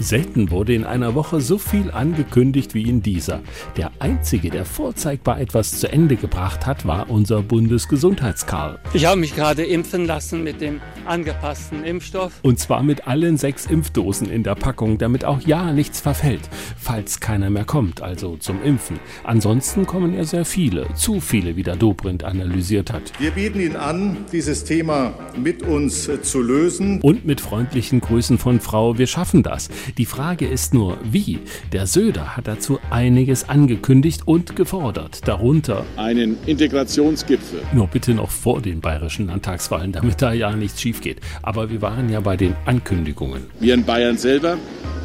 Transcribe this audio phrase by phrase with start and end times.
[0.00, 3.40] Selten wurde in einer Woche so viel angekündigt wie in dieser.
[3.76, 8.78] Der einzige, der vorzeigbar etwas zu Ende gebracht hat, war unser Bundesgesundheitskarl.
[8.92, 12.32] Ich habe mich gerade impfen lassen mit dem angepassten Impfstoff.
[12.42, 17.18] Und zwar mit allen sechs Impfdosen in der Packung, damit auch ja nichts verfällt, falls
[17.18, 19.00] keiner mehr kommt, also zum Impfen.
[19.24, 23.12] Ansonsten kommen ja sehr viele, zu viele, wie der Dobrindt analysiert hat.
[23.18, 27.00] Wir bieten Ihnen an, dieses Thema mit uns zu lösen.
[27.00, 29.68] Und mit freundlichen Grüßen von Frau, wir schaffen das.
[29.96, 31.38] Die Frage ist nur, wie?
[31.72, 37.60] Der Söder hat dazu einiges angekündigt und gefordert, darunter einen Integrationsgipfel.
[37.72, 41.20] Nur bitte noch vor den bayerischen Landtagswahlen, damit da ja nichts schief geht.
[41.42, 43.44] Aber wir waren ja bei den Ankündigungen.
[43.60, 44.58] Wir in Bayern selber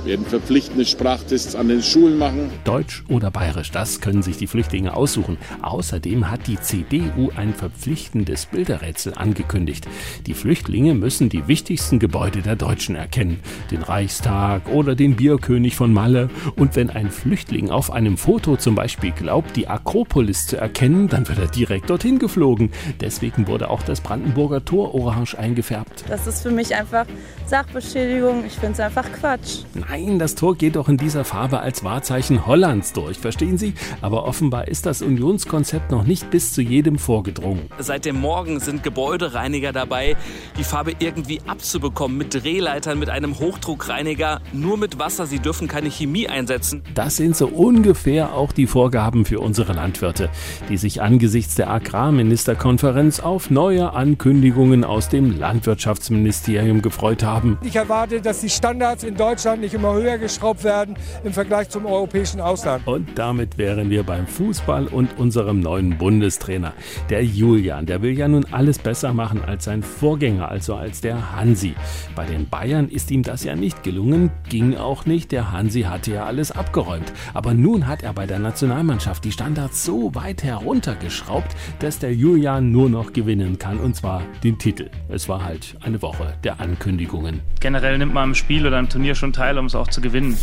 [0.06, 2.50] werden verpflichtende Sprachtests an den Schulen machen.
[2.64, 5.38] Deutsch oder Bayerisch, das können sich die Flüchtlinge aussuchen.
[5.62, 9.88] Außerdem hat die CDU ein verpflichtendes Bilderrätsel angekündigt.
[10.28, 13.40] Die Flüchtlinge müssen die wichtigsten Gebäude der Deutschen erkennen.
[13.72, 16.30] Den Reichstag oder den Bierkönig von Malle.
[16.56, 21.28] Und wenn ein Flüchtling auf einem Foto zum Beispiel glaubt, die Akropolis zu erkennen, dann
[21.28, 22.72] wird er direkt dorthin geflogen.
[23.00, 26.06] Deswegen wurde auch das Brandenburger Tor orange eingefärbt.
[26.08, 27.06] Das ist für mich einfach
[27.48, 28.46] Sachbeschädigung.
[28.46, 29.60] Ich finde es einfach Quatsch.
[29.74, 33.76] Nein, das Tor geht doch in dieser Farbe als Wahrzeichen Hollands durch, verstehen Sie?
[34.02, 37.70] Aber offenbar ist das Unionskonzept noch nicht bis zu jedem vorgedrungen.
[37.78, 40.18] Seit dem Morgen sind Gebäudereiniger dabei,
[40.58, 42.18] die Farbe irgendwie abzubekommen.
[42.18, 45.28] Mit Drehleitern, mit einem Hochdruckreiniger, nur mit Wasser.
[45.28, 46.82] Sie dürfen keine Chemie einsetzen.
[46.96, 50.30] Das sind so ungefähr auch die Vorgaben für unsere Landwirte,
[50.70, 57.60] die sich angesichts der Agrarministerkonferenz auf neue Ankündigungen aus dem Landwirtschaftsministerium gefreut haben.
[57.64, 60.96] Ich erwarte, dass die Standards in Deutschland nicht immer höher geschraubt werden
[61.26, 62.88] im Vergleich zum europäischen Ausland.
[62.88, 66.72] Und damit wären wir beim Fußball und unserem neuen Bundestrainer.
[67.10, 71.36] Der Julian, der will ja nun alles besser machen als sein Vorgänger, also als der
[71.36, 71.76] Hansi.
[72.16, 75.34] Bei den Bayern ist ihm das ja nicht gelungen, ging auch nicht.
[75.34, 77.12] Der Hansi hatte ja alles abgeräumt.
[77.34, 82.72] Aber nun hat er bei der Nationalmannschaft die Standards so weit heruntergeschraubt, dass der Julian
[82.72, 84.90] nur noch gewinnen kann, und zwar den Titel.
[85.10, 87.42] Es war halt eine Woche der Ankündigungen.
[87.60, 90.38] Generell nimmt man am Spiel oder am Turnier schon teil, um es auch zu gewinnen.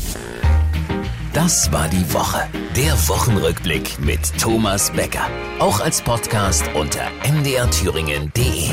[1.32, 2.40] Das war die Woche.
[2.76, 5.26] Der Wochenrückblick mit Thomas Becker.
[5.58, 8.70] Auch als Podcast unter mdrthüringen.de.